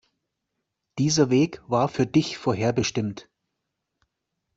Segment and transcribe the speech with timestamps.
[0.97, 3.29] Dieser Weg war für dich vorherbestimmt.